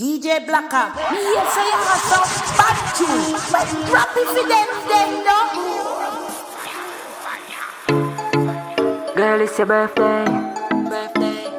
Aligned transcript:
DJ 0.00 0.40
Blacker, 0.46 0.96
me 1.12 1.20
say 1.52 1.68
you 1.68 1.76
have 1.76 2.00
some 2.08 2.24
bad 2.56 2.76
tune, 2.96 3.36
but 3.52 3.68
rap 3.92 4.16
it 4.16 4.28
for 4.32 4.44
them, 4.48 4.68
them 4.88 5.10
no. 5.28 5.38
Girl, 9.14 9.40
it's 9.42 9.58
your 9.58 9.66
birthday. 9.66 10.24
Birthday. 10.88 11.52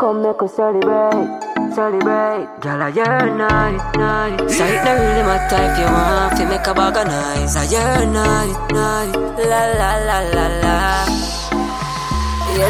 Come 0.00 0.22
make 0.24 0.42
us 0.42 0.56
celebrate, 0.56 1.30
celebrate. 1.76 2.48
Girl, 2.58 2.82
a 2.82 2.90
your 2.90 3.30
night, 3.36 3.78
night. 3.94 4.50
Sight 4.50 4.82
no 4.82 4.92
really 4.98 5.22
matter 5.22 5.62
if 5.62 5.78
you 5.78 5.86
want 5.94 6.36
to 6.36 6.44
make 6.50 6.66
a 6.66 6.74
bag 6.74 6.96
of 6.96 7.06
nice. 7.06 7.54
A 7.54 7.62
your 7.70 8.04
night, 8.10 8.58
night. 8.72 9.14
La 9.46 9.62
la 9.78 9.90
la 10.08 10.18
la 10.34 10.46
la. 10.58 11.29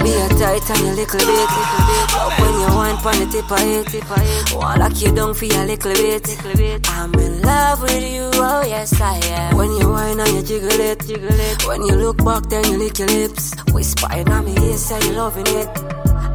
Be 0.02 0.12
a 0.14 0.29
tight 0.38 0.70
on 0.70 0.86
your 0.86 0.95
little 0.95 1.18
bit. 1.18 1.50
Up 2.14 2.39
when 2.39 2.54
you 2.61 2.68
want 2.75 3.04
on 3.04 3.18
the 3.18 3.27
tip 3.30 3.50
of 3.50 3.59
it. 3.61 4.54
Wanna 4.54 4.80
lock 4.80 5.03
you 5.03 5.13
down 5.14 5.35
for 5.35 5.44
your 5.44 5.64
little 5.66 5.93
bit. 5.93 6.89
I'm 6.90 7.14
in 7.14 7.43
love 7.43 7.82
with 7.82 8.03
you, 8.03 8.30
oh 8.35 8.63
yes 8.66 9.00
I 9.00 9.16
am. 9.26 9.57
When 9.57 9.71
you 9.72 9.89
whine 9.90 10.21
and 10.21 10.32
you 10.35 10.43
jiggle 10.43 10.80
it, 10.80 11.04
jiggle 11.07 11.29
it. 11.29 11.66
When 11.66 11.82
you 11.82 11.96
look 11.96 12.25
back, 12.25 12.49
then 12.49 12.64
you 12.71 12.79
lick 12.79 12.99
your 12.99 13.08
lips. 13.08 13.54
Whispering 13.72 14.29
on 14.30 14.44
me 14.44 14.54
ear, 14.71 14.76
say 14.76 15.00
you 15.07 15.13
loving 15.13 15.46
it. 15.49 15.68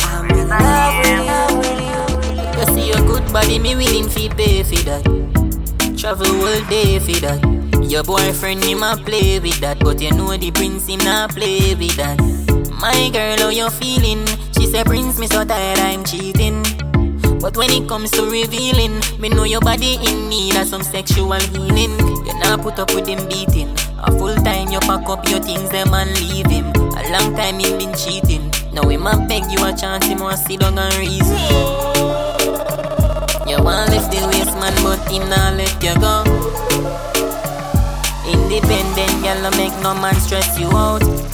I'm 0.03 0.29
in 0.31 0.49
love 0.49 0.97
with 0.99 1.19
you, 1.25 1.57
with 1.59 1.79
you. 1.81 2.59
You 2.59 2.65
see 2.75 2.87
your 2.89 3.07
good 3.07 3.31
body, 3.33 3.57
me 3.59 3.75
willing 3.75 4.09
fi 4.09 4.29
pay 4.29 4.63
for 4.63 4.83
that. 4.83 5.03
Travel 5.97 6.39
world 6.39 6.67
day 6.69 6.99
for 6.99 7.19
that. 7.21 7.89
Your 7.89 8.03
boyfriend, 8.03 8.63
him 8.63 8.83
a 8.83 8.97
play 8.97 9.39
with 9.39 9.59
that, 9.61 9.79
but 9.79 10.01
you 10.01 10.11
know 10.11 10.35
the 10.35 10.51
prince, 10.51 10.87
him 10.87 10.99
not 10.99 11.31
play 11.31 11.73
with 11.75 11.95
that. 11.97 12.44
My 12.79 13.09
girl, 13.11 13.37
how 13.39 13.49
you 13.49 13.69
feeling? 13.69 14.25
She 14.53 14.67
said, 14.67 14.85
Prince, 14.85 15.17
me 15.19 15.27
so 15.27 15.43
tired, 15.45 15.79
I'm 15.79 16.03
cheating. 16.03 16.63
But 17.39 17.57
when 17.57 17.69
it 17.71 17.87
comes 17.87 18.11
to 18.11 18.23
revealing, 18.23 19.01
me 19.19 19.29
know 19.29 19.43
your 19.43 19.61
body 19.61 19.97
in 20.05 20.29
need 20.29 20.55
of 20.55 20.67
some 20.67 20.83
sexual 20.83 21.33
healing. 21.33 21.97
You 22.25 22.39
not 22.39 22.61
put 22.61 22.79
up 22.79 22.93
with 22.93 23.07
him 23.07 23.27
beating. 23.27 23.69
A 23.99 24.11
full 24.11 24.35
time 24.35 24.69
you 24.69 24.79
pack 24.79 25.07
up 25.07 25.27
your 25.29 25.39
things, 25.39 25.69
them 25.69 25.93
and 25.93 26.09
leave 26.19 26.47
him. 26.47 26.65
A 26.75 27.01
long 27.11 27.35
time 27.35 27.59
he 27.59 27.69
been 27.77 27.93
cheating. 27.95 28.51
Now 28.73 28.87
him 28.89 29.07
a 29.07 29.25
beg 29.27 29.43
you 29.51 29.63
a 29.63 29.75
chance, 29.75 30.05
him 30.05 30.19
want 30.19 30.39
sit 30.39 30.59
down 30.59 30.77
and 30.77 30.95
reason. 30.95 31.37
You 33.47 33.61
want 33.63 33.91
lift 33.91 34.11
the 34.11 34.27
waist 34.31 34.53
man, 34.59 34.73
but 34.83 34.99
him 35.11 35.29
not 35.29 35.55
let 35.55 35.83
you 35.83 35.95
go. 36.01 36.23
Independent 38.27 39.23
girl, 39.23 39.51
make 39.51 39.73
no 39.81 39.93
man 39.93 40.15
stress 40.15 40.59
you 40.59 40.67
out. 40.69 41.24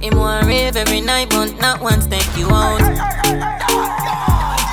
Him 0.00 0.16
want 0.16 0.46
rave 0.46 0.76
every 0.76 1.00
night, 1.00 1.30
but 1.30 1.58
not 1.58 1.82
once 1.82 2.06
take 2.06 2.22
you 2.38 2.46
oh. 2.46 2.54
out. 2.54 2.78
Oh, 2.78 2.86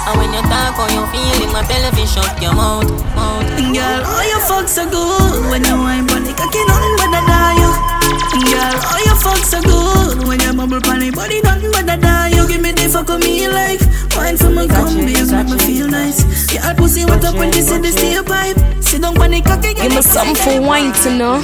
and 0.05 0.21
when 0.21 0.29
you 0.29 0.37
talk 0.45 0.77
how 0.77 0.85
you 0.85 1.01
feel, 1.09 1.33
him 1.41 1.57
a 1.57 1.65
television 1.65 2.21
shut 2.21 2.37
your 2.37 2.53
mouth, 2.53 2.85
mouth. 3.17 3.49
Girl, 3.73 4.05
oh 4.05 4.21
your 4.21 4.37
fuck 4.45 4.69
so 4.69 4.85
good 4.85 5.49
when 5.49 5.65
you 5.65 5.81
wine 5.81 6.05
pon 6.05 6.29
it, 6.29 6.37
cocky 6.37 6.61
nothing 6.69 6.93
but 7.01 7.09
a 7.09 7.25
die 7.25 7.57
you. 7.57 7.73
Girl, 8.53 8.77
oh 8.85 9.01
your 9.01 9.17
fuck 9.17 9.41
so 9.41 9.57
good 9.65 10.21
when 10.27 10.39
you 10.45 10.53
bubble 10.53 10.77
pon 10.81 11.01
it, 11.01 11.15
body 11.15 11.41
nothing 11.41 11.71
but 11.71 11.89
a 11.89 11.97
die 11.97 12.29
you. 12.29 12.47
Give 12.47 12.61
me 12.61 12.73
the 12.73 12.85
fuck 12.85 13.09
of 13.09 13.19
me 13.19 13.47
like 13.49 13.81
wine 14.13 14.37
for 14.37 14.51
my 14.51 14.67
gum, 14.67 15.07
babes 15.09 15.31
make 15.33 15.49
me 15.49 15.57
feel 15.57 15.87
nice. 15.89 16.21
Girl, 16.53 16.75
pussy 16.75 17.03
wet 17.03 17.25
up 17.25 17.33
when 17.33 17.51
you 17.51 17.63
see 17.65 17.79
the 17.81 17.89
steel 17.89 18.23
pipe. 18.23 18.59
Sit 18.83 19.01
down 19.01 19.15
pon 19.15 19.33
it, 19.33 19.43
cocky, 19.43 19.73
Give 19.73 19.89
me 19.89 20.03
something 20.03 20.35
for 20.35 20.61
wine 20.61 20.93
to 21.01 21.09
know. 21.17 21.41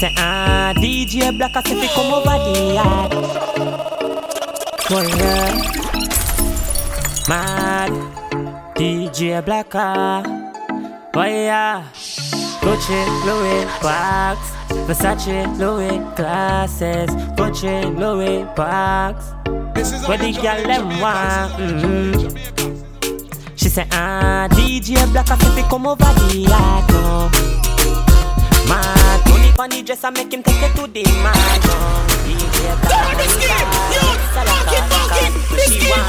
She 0.00 0.06
say, 0.06 0.14
ah, 0.16 0.72
DJ 0.76 1.36
Black, 1.36 1.54
I 1.56 1.62
say, 1.62 1.88
come 1.88 2.14
over 2.14 2.24
the 2.24 2.72
yard. 2.72 3.12
Oh, 4.88 5.02
yeah. 5.18 5.52
Mad. 7.28 7.92
DJ 8.76 9.44
Black. 9.44 9.74
Oh, 9.74 10.24
yeah. 11.22 11.84
Gucci, 12.62 12.98
Louis, 13.26 13.66
Box. 13.82 14.40
Versace, 14.88 15.58
Louis, 15.58 15.98
glasses. 16.16 17.10
Gucci, 17.36 17.94
Louis, 17.94 18.44
Box. 18.56 19.34
Where 20.08 20.16
the 20.16 20.32
girl 20.32 20.62
them 20.64 20.98
want, 20.98 21.52
mm-hmm. 21.60 23.54
She 23.54 23.68
say, 23.68 23.86
ah, 23.92 24.48
DJ 24.50 25.12
Black, 25.12 25.30
I 25.30 25.36
say, 25.36 25.62
come 25.68 25.86
over 25.86 26.04
the 26.04 26.38
yard, 26.48 26.88
no. 26.88 27.69
Mad, 28.70 29.20
money 29.26 29.50
on 29.58 29.68
the 29.70 29.82
dress 29.82 30.04
and 30.04 30.16
make 30.16 30.32
him 30.32 30.42
take 30.42 30.62
it 30.62 30.70
to 30.78 30.86
the 30.86 31.02
man. 31.26 31.34
No. 31.66 31.74
DJ 32.22 32.70
Black, 32.86 33.18
Turn 33.18 33.18
the 33.18 33.26
you 33.26 34.38
funky, 34.46 34.78
funky, 34.86 35.26
the 35.58 35.64
scheme. 35.66 36.06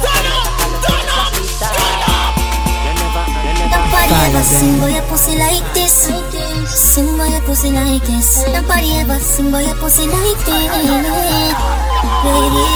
Turn 0.00 0.24
up, 0.32 0.48
turn 1.60 1.92
up, 1.92 2.40
Nobody 3.70 4.16
ever 4.32 4.42
seen 4.42 4.80
boy 4.80 4.96
a 4.96 5.02
pussy 5.12 5.36
like 5.36 5.68
this. 5.74 6.08
Sing 6.72 7.16
boy 7.18 7.28
a 7.36 7.40
pussy 7.44 7.70
like 7.70 8.02
this. 8.08 8.48
Nobody 8.48 8.96
ever 8.96 9.18
seen 9.20 9.50
boy 9.50 9.68
a 9.68 9.74
pussy 9.76 10.06
like 10.08 10.40
this. 10.48 10.72
Lady, 12.24 12.66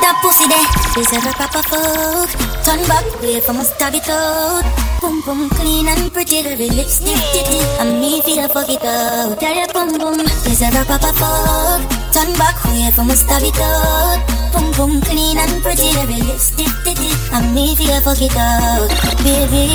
that 0.00 0.16
pussy 0.24 0.48
there 0.48 0.66
is 0.98 1.12
ever 1.12 1.32
proper 1.36 1.62
fuck. 1.68 2.30
Turn 2.64 2.80
back, 2.88 3.04
wait 3.20 3.44
for 3.44 3.52
my 3.52 3.62
stab 3.62 3.94
it 3.94 4.08
out. 4.08 4.64
Boom 5.00 5.20
boom 5.22 5.48
clean 5.50 5.88
and 5.88 6.12
pretty, 6.12 6.42
the 6.42 6.56
lipstick 6.56 7.20
titty. 7.32 7.60
And 7.80 8.00
me 8.00 8.09
out. 8.56 9.38
Tell 9.38 9.54
your 9.54 9.68
boom 9.68 9.98
boom 9.98 10.20
is 10.46 10.62
ever 10.62 10.84
proper 10.84 11.12
fuck. 11.14 11.80
Turn 12.12 12.32
back, 12.38 12.56
wait 12.64 12.92
for 12.94 13.04
my 13.04 13.14
stab 13.14 13.42
it 13.42 13.58
out. 13.58 14.20
Boom 14.52 14.72
boom 14.72 15.00
clean 15.02 15.38
and 15.38 15.62
pretty, 15.62 15.92
the 15.94 16.24
lipstick 16.26 16.72
titty. 16.84 17.10
And 17.32 17.54
me 17.54 17.74
feel 17.76 18.00
fuck 18.00 18.20
it 18.20 18.36
out, 18.36 18.88
baby. 19.22 19.74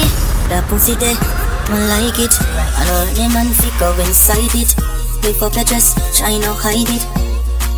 That 0.49 0.65
pussy 0.67 0.95
there, 0.95 1.15
I 1.15 1.77
like 1.89 2.19
it. 2.19 2.35
I 2.41 2.85
know 2.85 3.05
the 3.13 3.29
man 3.33 3.47
fi 3.53 3.69
go 3.79 3.93
inside 4.03 4.53
it. 4.55 4.75
Lift 5.23 5.41
up 5.41 5.55
your 5.55 5.63
dress, 5.63 5.95
try 6.17 6.37
not 6.37 6.57
hide 6.59 6.89
it. 6.89 7.03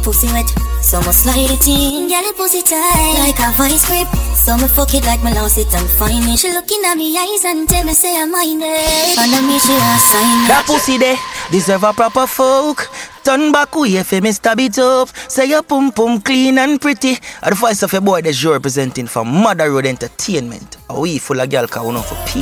Pussy 0.04 0.28
wet, 0.34 0.50
so 0.88 1.02
me 1.02 1.12
slide 1.12 1.52
it 1.52 1.68
in. 1.68 2.08
Girl, 2.08 2.24
the 2.24 2.34
pussy 2.38 2.62
tight 2.62 3.20
like 3.20 3.40
a 3.44 3.52
vice 3.60 3.84
grip. 3.86 4.08
So 4.34 4.56
me 4.56 4.68
fuck 4.72 4.94
it 4.94 5.04
like 5.04 5.22
me 5.22 5.34
lost 5.34 5.58
it 5.58 5.74
and 5.76 5.90
find 6.00 6.24
it. 6.24 6.40
She 6.40 6.48
looking 6.54 6.82
at 6.86 6.96
me 6.96 7.18
eyes 7.18 7.44
and 7.44 7.68
tell 7.68 7.84
me 7.84 7.94
say 7.94 8.16
I'm 8.16 8.32
mine 8.32 8.62
it. 8.64 9.18
Under 9.20 9.42
me 9.44 9.60
she 9.60 9.76
a 9.76 10.00
sign 10.00 10.46
it. 10.46 10.48
That 10.48 10.64
pussy 10.66 10.98
there 10.98 11.18
deserve 11.52 11.84
a 11.84 11.92
proper 11.92 12.26
folk. 12.26 12.88
Turn 13.26 13.52
back 13.52 13.76
way 13.76 14.02
for 14.04 14.22
me 14.22 14.32
stab 14.32 14.62
it 14.62 14.80
up. 14.80 15.10
Say 15.28 15.50
your 15.50 15.62
pum 15.64 15.92
pum 15.92 16.22
clean 16.22 16.58
and 16.58 16.80
pretty. 16.80 17.18
At 17.44 17.50
the 17.50 17.56
voice 17.56 17.84
of 17.84 17.94
a 17.94 18.00
boy 18.00 18.22
that's 18.22 18.42
you 18.42 18.54
representing 18.54 19.08
from 19.08 19.28
Mother 19.28 19.70
Road 19.70 19.86
Entertainment. 19.86 20.78
A 20.90 20.98
we 20.98 21.18
full 21.18 21.42
of 21.42 21.50
girl 21.50 21.68
can 21.68 21.86
we 21.86 22.02
for 22.02 22.16
pay 22.26 22.40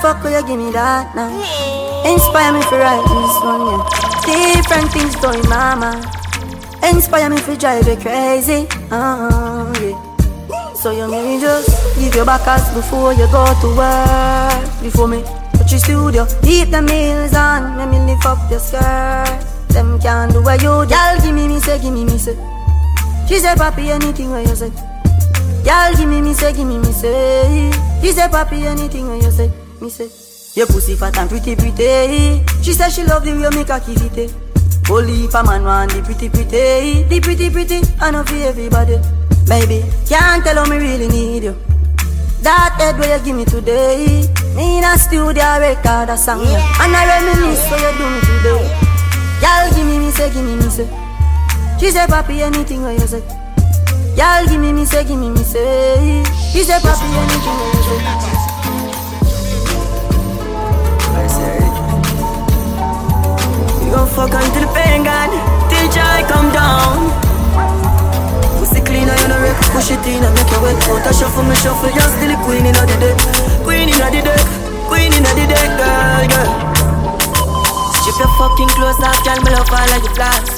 fuck 0.00 0.22
will 0.24 0.30
you 0.30 0.46
give 0.46 0.58
me 0.58 0.70
that 0.72 1.14
now 1.14 1.30
Inspire 2.04 2.52
me 2.52 2.62
for 2.62 2.78
write 2.78 3.04
this 3.04 3.36
one, 3.44 3.60
yeah. 3.68 4.54
Different 4.56 4.90
things 4.92 5.14
going 5.16 5.46
mind 5.48 6.04
Inspire 6.82 7.28
me 7.28 7.36
for 7.38 7.54
drive 7.56 7.86
you 7.86 7.96
crazy 7.96 8.66
uh, 8.90 9.72
yeah. 9.80 10.10
So 10.80 10.92
you 10.92 11.06
may 11.10 11.38
just 11.38 11.68
give 11.98 12.14
your 12.14 12.24
back 12.24 12.46
as 12.48 12.72
before 12.72 13.12
you 13.12 13.26
go 13.30 13.44
to 13.44 13.68
work. 13.76 14.82
Before 14.82 15.06
me 15.06 15.22
touch 15.52 15.72
your 15.72 15.78
studio. 15.78 16.24
Heat 16.42 16.70
the 16.70 16.80
meals 16.80 17.34
on, 17.34 17.76
let 17.76 17.90
me 17.90 18.00
lift 18.00 18.24
up 18.24 18.38
your 18.50 18.60
skirt. 18.60 19.44
Them 19.68 20.00
can't 20.00 20.32
do 20.32 20.42
what 20.42 20.62
you 20.62 20.70
Y'all 20.88 21.20
give 21.20 21.34
me 21.34 21.48
me 21.48 21.60
say, 21.60 21.78
give 21.82 21.92
me 21.92 22.06
me 22.06 22.16
say. 22.16 22.34
She 23.28 23.38
say 23.38 23.52
papi 23.56 23.90
anything 23.90 24.30
what 24.30 24.48
you 24.48 24.56
say? 24.56 24.72
Y'all 25.68 25.94
give 25.94 26.08
me 26.08 26.22
me 26.22 26.32
say, 26.32 26.54
give 26.54 26.66
me 26.66 26.78
me 26.78 26.92
say. 26.92 27.70
She 28.00 28.12
say 28.12 28.28
papi 28.28 28.62
anything 28.62 29.06
what 29.06 29.22
you 29.22 29.30
say 29.30 29.52
Me 29.80 29.88
say 29.88 30.10
Your 30.54 30.66
pussy 30.66 30.94
fat 30.94 31.16
and 31.16 31.30
pretty 31.30 31.56
pretty. 31.56 32.44
She 32.62 32.72
say 32.72 32.90
she 32.90 33.04
love 33.04 33.24
the 33.24 33.32
way 33.32 33.42
you 33.42 33.50
make 33.50 33.68
her 33.68 33.80
kiss 33.80 34.02
it 34.02 34.18
eh. 34.18 34.28
Only 34.90 35.24
if 35.24 35.34
a 35.34 35.42
man 35.42 35.64
want 35.64 35.92
the 35.92 36.02
pretty 36.02 36.28
pretty. 36.28 37.04
The 37.04 37.20
pretty 37.20 37.48
pretty 37.48 37.80
I 38.00 38.10
know 38.10 38.22
for 38.24 38.34
everybody. 38.36 38.98
Baby, 39.48 39.84
can't 40.06 40.44
tell 40.44 40.56
how 40.56 40.68
me 40.68 40.76
really 40.76 41.08
need 41.08 41.44
you. 41.44 41.56
That 42.42 42.76
head 42.76 42.98
where 42.98 43.16
you 43.16 43.24
give 43.24 43.36
me 43.36 43.44
today. 43.44 44.28
Me 44.54 44.78
in 44.78 44.84
a 44.84 44.98
studio 44.98 45.48
record 45.60 46.10
a 46.10 46.16
song 46.16 46.44
yeah. 46.44 46.82
And 46.84 46.94
I 46.94 47.24
reminisce 47.24 47.64
what 47.70 47.80
you 47.80 47.92
do 47.96 48.04
me 48.04 48.20
today. 48.20 48.62
Y'all 49.40 49.70
give 49.72 49.86
me 49.86 49.98
me 49.98 50.10
say, 50.10 50.28
give 50.28 50.44
me 50.44 50.56
me 50.56 50.68
say. 50.68 50.88
She 51.80 51.90
say 51.90 52.04
papi 52.04 52.40
anything 52.42 52.82
what 52.82 53.00
you 53.00 53.06
say? 53.06 53.22
Y'all 54.16 54.44
give 54.46 54.60
me 54.60 54.72
me 54.72 54.84
say, 54.84 55.04
give 55.04 55.18
me 55.18 55.30
me 55.30 55.42
say. 55.42 56.22
DJ 56.52 56.80
Papi 56.80 57.06
energy 57.14 57.52
music. 57.56 58.02
I 58.04 58.39
shuffle, 71.30 71.48
me 71.48 71.54
shuffle, 71.54 71.90
just 71.94 72.16
still 72.16 72.30
the 72.30 72.36
queen 72.42 72.66
inna 72.66 72.82
the 72.86 72.96
deck, 72.98 73.18
queen 73.62 73.88
inna 73.88 74.10
the 74.10 74.20
deck, 74.22 74.46
queen 74.90 75.12
inna 75.14 75.30
the 75.38 75.46
deck, 75.46 75.70
girl, 75.78 76.26
girl. 76.26 76.50
Strip 78.02 78.18
your 78.18 78.30
fucking 78.34 78.70
clothes 78.74 78.98
off, 78.98 79.18
girl, 79.22 79.38
me 79.46 79.50
love 79.54 79.70
all 79.70 79.86
like 79.94 80.02
your 80.02 80.14
flaws. 80.18 80.50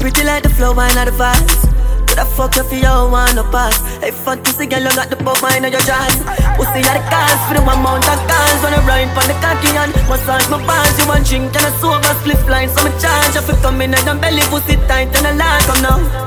Pretty 0.00 0.24
like 0.24 0.42
the 0.42 0.50
flower 0.50 0.90
in 0.90 1.06
the 1.06 1.14
vase. 1.14 1.62
Could 2.10 2.18
I 2.18 2.26
fuck 2.26 2.56
you 2.56 2.64
for 2.64 3.10
one 3.10 3.34
no 3.34 3.44
pass? 3.50 3.78
Hey, 4.02 4.10
fat 4.10 4.42
pussy 4.42 4.66
girl, 4.66 4.82
you 4.82 4.94
got 4.94 5.10
the 5.10 5.16
pop 5.16 5.42
in 5.54 5.62
your 5.62 5.82
jaws. 5.86 6.18
Pussy 6.58 6.82
are 6.82 6.98
the 6.98 7.02
cars 7.10 7.40
for 7.46 7.54
the 7.54 7.62
one 7.62 7.82
mount 7.82 8.06
of 8.06 8.20
cars. 8.26 8.60
I 8.66 8.82
ride 8.86 9.10
on 9.14 9.26
the 9.30 9.34
cocky 9.42 9.70
and 9.78 9.94
massage 10.10 10.46
my 10.50 10.58
balls. 10.66 10.94
You 10.98 11.06
want 11.06 11.26
drink 11.26 11.54
and 11.54 11.66
a 11.66 11.70
sober 11.78 12.14
split 12.22 12.42
line, 12.46 12.68
so 12.68 12.82
me 12.82 12.90
charge. 12.98 13.34
If 13.34 13.48
you 13.48 13.56
come 13.62 13.80
in 13.80 13.94
and 13.94 14.20
belly 14.20 14.42
pussy 14.50 14.76
tight 14.86 15.14
and 15.16 15.26
a 15.26 15.32
lot 15.34 15.62
come 15.66 15.82
now. 15.82 16.23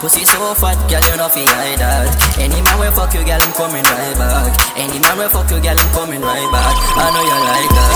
Pussy 0.00 0.24
so 0.24 0.54
fat, 0.56 0.80
girl, 0.88 1.04
you 1.12 1.16
know 1.20 1.28
fi 1.28 1.44
hide 1.44 1.76
that. 1.76 2.08
Any 2.40 2.56
man 2.64 2.76
will 2.80 2.88
fuck 2.96 3.12
you, 3.12 3.20
girl, 3.20 3.36
I'm 3.36 3.52
coming 3.52 3.84
right 3.84 4.16
back. 4.16 4.48
Any 4.72 4.96
man 4.96 5.20
will 5.20 5.28
fuck 5.28 5.44
you, 5.52 5.60
girl, 5.60 5.76
I'm 5.76 5.90
coming 5.92 6.24
right 6.24 6.48
back. 6.48 6.72
I 6.96 7.04
know 7.12 7.20
you 7.20 7.36
like 7.44 7.68
that. 7.76 7.92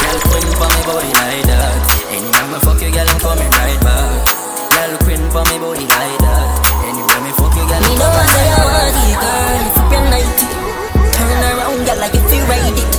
Girl, 0.00 0.18
queen 0.32 0.48
for 0.56 0.68
me 0.72 0.80
body 0.88 1.12
like 1.12 1.44
that. 1.44 1.76
Any 2.08 2.28
man 2.32 2.46
will 2.56 2.62
fuck 2.64 2.80
you, 2.80 2.88
girl, 2.88 3.04
I'm 3.04 3.20
coming 3.20 3.52
right 3.52 3.80
back. 3.84 4.24
Girl, 4.72 4.92
queen 5.04 5.24
for 5.28 5.44
me 5.44 5.56
body 5.60 5.84
like 5.84 6.18
that. 6.24 6.48
Anyway, 6.88 7.20
me 7.20 7.30
fuck 7.36 7.52
you, 7.52 7.64
girl, 7.68 7.84
I'm 7.84 7.84
Me 7.84 7.92
know 8.00 8.08
I 8.08 8.16
coming 8.16 8.32
say 8.32 8.48
I 8.48 8.60
want 8.64 8.96
back. 8.96 8.96
it, 8.96 9.16
girl. 9.20 9.60
If 9.76 9.92
you 9.92 10.00
night 10.08 10.40
it, 10.40 10.52
turn 11.20 11.40
around, 11.52 11.80
gyal, 11.84 11.98
like 12.00 12.16
if 12.16 12.32
you 12.32 12.42
ride 12.48 12.80
it. 12.80 12.92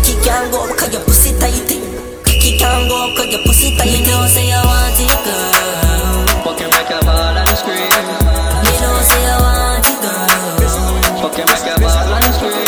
Kick 0.00 0.18
can't 0.24 0.48
go 0.48 0.64
cause 0.80 0.88
your 0.96 1.04
pussy 1.04 1.36
tight. 1.36 1.68
Kick 2.24 2.56
can't 2.56 2.88
go 2.88 3.12
cause 3.20 3.28
your 3.28 3.44
pussy 3.44 3.76
tight. 3.76 3.92
Me 3.92 4.00
know 4.08 4.24
say 4.32 4.48
I 4.48 4.64
want 4.64 4.96
it, 4.96 5.12
girl. 5.28 6.24
Fuck 6.40 6.56
you 6.56 6.68
make 6.72 6.88
a 6.88 6.98
ball 7.04 7.31
girl. 11.34 11.46
Fuck 11.46 12.42
you 12.42 12.61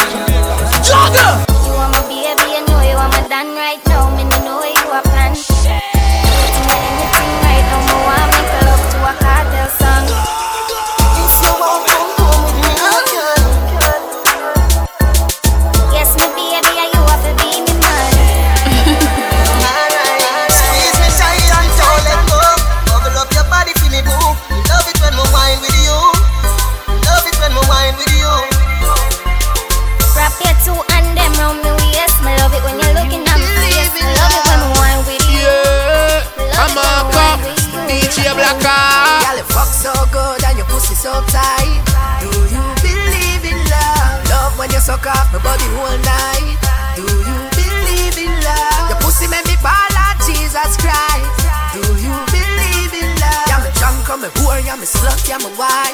I'm 54.25 54.31
a 54.31 54.35
whore, 54.41 54.65
yeah, 54.65 54.77
me 54.77 54.87
slut, 54.89 55.21
yeah, 55.29 55.37
me 55.37 55.53
wife. 55.61 55.93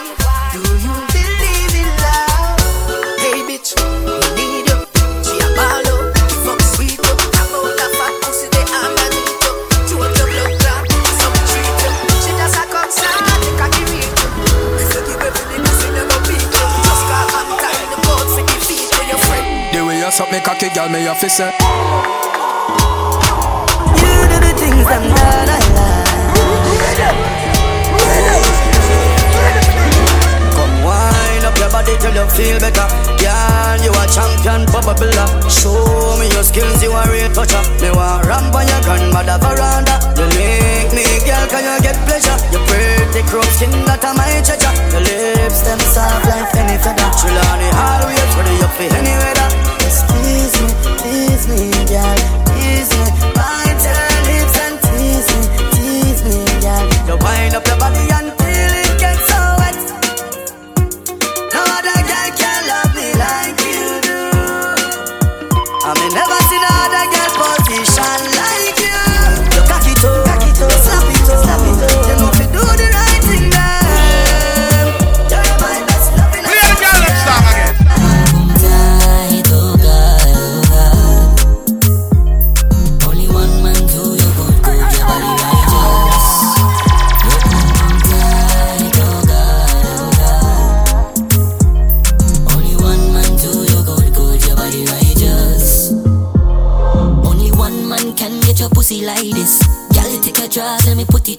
Do 0.55 0.63
you 0.63 0.95
believe 1.11 1.75
in 1.75 1.91
love? 1.99 2.63
Hey, 3.19 3.43
bitch, 3.43 3.75
we 3.75 4.23
need 4.39 4.71
you. 4.71 4.79
She 5.27 5.35
a 5.43 5.51
ball 5.59 5.83
up, 5.83 6.15
fuck 6.47 6.63
sweet 6.63 7.03
up. 7.11 7.19
Have 7.35 7.51
all 7.51 7.67
that 7.67 7.91
fat 7.99 8.15
pussy 8.23 8.47
they 8.55 8.63
underneath 8.71 9.35
you. 9.35 9.51
Two 9.91 9.99
of 9.99 10.15
your 10.15 10.31
blood 10.31 10.55
clot, 10.63 10.87
some 11.19 11.35
treat 11.51 11.75
you. 11.83 11.91
She 12.23 12.31
just 12.39 12.55
a 12.55 12.63
come 12.71 12.87
sad, 12.95 13.19
they 13.19 13.51
can 13.59 13.71
be 13.75 13.99
reach 13.99 14.15
you. 14.23 14.31
If 14.79 14.95
you 14.95 15.03
give 15.11 15.27
everything, 15.27 15.67
pussy 15.67 15.91
never 15.91 16.19
beat 16.31 16.47
you. 16.55 16.71
Just 16.87 17.03
call 17.11 17.27
back 17.35 17.51
time 17.67 17.89
the 17.91 17.99
boat 18.07 18.31
for 18.31 18.47
the 18.47 18.57
feet 18.63 18.95
for 18.95 19.11
your 19.11 19.19
friend. 19.27 19.75
The 19.75 19.83
way 19.83 19.99
you 19.99 20.11
suck 20.15 20.31
me 20.31 20.39
cocky, 20.39 20.71
girl, 20.71 20.87
me 20.87 21.03
have 21.11 21.19
to 21.19 21.27
say. 21.27 21.51
You 23.99 24.15
do 24.31 24.39
the 24.39 24.55
things 24.55 24.87
them 24.87 25.03
that 25.19 25.70
body 31.81 31.97
till 31.97 32.13
you 32.13 32.27
feel 32.37 32.59
better. 32.61 32.87
Girl, 33.17 33.79
you 33.81 33.93
a 33.93 34.05
champion 34.13 34.69
bubble 34.69 34.95
builder. 35.01 35.29
Show 35.49 35.81
me 36.21 36.29
your 36.29 36.45
skills, 36.45 36.83
you 36.85 36.93
a 36.93 37.03
real 37.09 37.33
toucher. 37.33 37.63
Me 37.81 37.89
want 37.91 38.27
ramp 38.29 38.53
on 38.53 38.69
your 38.69 38.81
grandmother 38.85 39.41
veranda. 39.41 39.97
You 40.17 40.29
make 40.37 40.93
me, 40.93 41.05
girl, 41.25 41.45
can 41.49 41.65
you 41.65 41.77
get 41.81 41.97
pleasure? 42.05 42.37
Your 42.53 42.63
pretty 42.69 43.23
curved 43.29 43.53
skin, 43.57 43.73
that 43.89 44.05
a 44.05 44.13
my 44.13 44.29
treasure. 44.45 44.75
Your 44.93 45.03
lips, 45.09 45.61
them 45.65 45.81
soft 45.81 46.29
like 46.29 46.53
any 46.61 46.77
feather. 46.85 47.09
Chill 47.17 47.39
on 47.49 47.59
the 47.61 47.69
always 47.73 48.33
ready 48.37 48.57
up 48.61 48.73
for 48.77 48.85
any 48.85 49.15
weather. 49.17 49.49
Squeeze 49.89 50.57
me, 50.61 50.69
tease 51.01 51.47
me, 51.49 51.61
girl, 51.89 52.19
tease 52.53 52.93
me. 52.93 53.07
Bite 53.33 53.83
your 53.89 54.05
lips 54.29 54.57
and 54.69 54.77
tease 54.85 55.29
me, 55.33 55.43
tease 55.75 56.21
me, 56.29 56.37
girl. 56.61 56.85
You 57.09 57.17
wind 57.25 57.55
up 57.57 57.67
your 57.67 57.79
body 57.81 58.05
until 58.13 58.30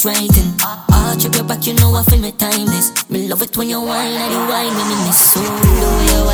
it 0.10 0.38
in. 0.38 0.56
Ah, 0.62 1.16
trip 1.20 1.36
your 1.36 1.44
back, 1.44 1.66
you 1.68 1.74
know 1.76 1.94
I 1.94 2.04
feel 2.04 2.20
me 2.20 2.32
time 2.32 2.66
this. 2.66 2.92
Me 3.10 3.28
love 3.28 3.42
it 3.42 3.56
when 3.58 3.70
you 3.70 3.82
whine, 3.82 4.18
and 4.18 4.32
you 4.34 4.40
whine 4.50 4.74
me 4.74 4.84
miss. 5.06 5.34
So 5.34 5.40
the 5.40 5.88
way 5.98 6.06
you 6.10 6.26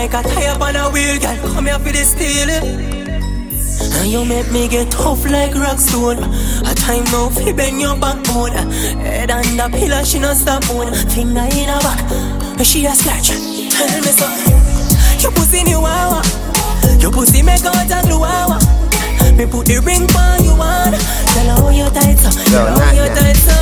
like 0.00 0.14
a 0.14 0.22
tire 0.28 0.56
on 0.62 0.76
a 0.76 0.88
wheel, 0.88 1.20
girl. 1.20 1.36
Come 1.52 1.66
here 1.66 1.78
for 1.78 1.92
the 1.92 2.04
stealing. 2.08 2.64
And 4.00 4.08
you 4.08 4.24
make 4.24 4.50
me 4.50 4.66
get 4.66 4.90
tough 4.90 5.28
like 5.28 5.54
rock 5.54 5.78
stone. 5.78 6.24
A 6.64 6.72
time 6.74 7.04
now 7.12 7.28
fi 7.28 7.52
bend 7.52 7.80
your 7.80 7.96
backbone. 8.00 8.56
Head 9.04 9.30
on 9.30 9.44
the 9.60 9.68
pillar, 9.76 10.02
she 10.04 10.18
no 10.18 10.32
stop 10.32 10.64
moan. 10.68 10.94
Finger 11.12 11.44
in 11.52 11.68
her 11.68 11.80
back, 11.84 12.00
and 12.56 12.66
she 12.66 12.86
a 12.86 12.92
scratch. 12.96 13.28
Tell 13.28 14.00
me 14.00 14.12
so. 14.16 14.24
You 15.20 15.30
pussy 15.36 15.64
new 15.64 15.80
ah, 15.84 15.92
ah. 15.92 16.24
wawa. 16.24 16.96
You 17.02 17.10
pussy 17.10 17.42
make 17.42 17.64
out 17.64 17.76
a 17.76 18.00
glue 18.06 18.20
wawa. 18.24 18.56
Me 19.36 19.44
put 19.44 19.66
the 19.66 19.84
ring 19.84 20.08
on 20.16 20.40
you 20.40 20.56
on. 20.56 20.96
Tell 20.96 21.48
her 21.52 21.60
how 21.60 21.68
you 21.68 21.88
tight 21.92 22.16
so. 22.16 22.30
Tell 22.48 22.72
her 22.72 22.80
how 22.80 22.96
you 22.96 23.08
tight 23.12 23.36
so. 23.36 23.56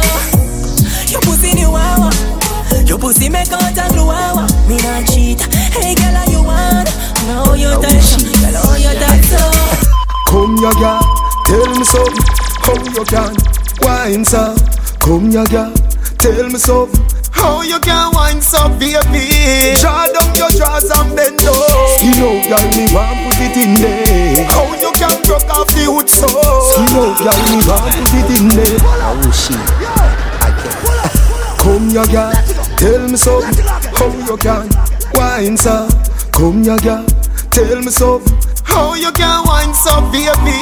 You 1.10 1.18
pussy 1.26 1.54
new 1.58 1.70
wawa. 1.74 2.14
You 2.86 2.96
pussy 2.96 3.28
make 3.28 3.50
out 3.50 3.74
a 3.74 3.84
glue 3.90 4.06
wawa. 4.06 4.46
Me 4.68 4.76
not 4.86 5.02
cheat. 5.10 5.57
Hey 5.80 5.94
girl, 5.94 6.14
how 6.14 6.26
you 6.30 6.42
want? 6.42 6.88
Now 7.26 7.54
you 7.54 7.70
tight 7.82 8.02
so. 8.02 8.18
Tell 8.18 8.52
her 8.52 8.62
how 8.66 8.76
you 8.76 8.92
tight 8.98 9.24
so. 9.24 9.42
Come 10.28 10.56
ya 10.60 10.72
girl, 10.76 11.02
tell 11.46 11.66
me 11.74 11.84
something, 11.84 12.26
how 12.60 12.76
you 12.92 13.04
can 13.04 13.32
wine 13.80 14.24
so. 14.24 14.54
Come 15.00 15.30
ya 15.30 15.44
girl, 15.46 15.72
tell 16.18 16.44
me 16.50 16.58
something, 16.58 17.00
how 17.32 17.62
you 17.62 17.78
can 17.80 18.12
wine 18.12 18.42
so, 18.42 18.68
baby. 18.76 19.24
Draw 19.80 20.12
down 20.12 20.34
your 20.36 20.50
drawers 20.52 20.90
and 20.90 21.16
bend 21.16 21.40
low. 21.44 21.96
Skin 21.96 22.20
out, 22.20 22.44
girl, 22.50 22.66
me 22.76 22.84
want 22.92 23.16
put 23.24 23.40
it 23.40 23.56
in 23.56 23.72
there. 23.80 24.44
How 24.52 24.68
you 24.76 24.92
can 24.92 25.16
broke 25.24 25.48
off 25.48 25.68
the 25.72 25.88
wood 25.88 26.10
so. 26.10 26.28
Skin 26.28 26.92
out, 26.98 27.16
girl, 27.24 27.40
me 27.48 27.56
want 27.64 27.88
put 27.88 28.18
it 28.18 28.28
in 28.36 28.48
there. 28.52 28.78
Oh 29.08 29.30
shit, 29.32 29.64
Come 31.62 31.88
ya 31.90 32.04
girl, 32.06 32.32
tell 32.76 33.08
me 33.08 33.16
something, 33.16 33.64
how 33.96 34.12
you 34.28 34.36
can 34.36 34.68
wine 35.14 35.56
so. 35.56 35.88
Come 36.32 36.62
ya 36.62 36.76
girl, 36.78 37.04
tell 37.50 37.80
me 37.80 37.90
something. 37.90 38.38
How 38.68 38.94
you 38.94 39.10
can 39.10 39.42
wine 39.48 39.74
so 39.74 39.90
baby? 40.12 40.54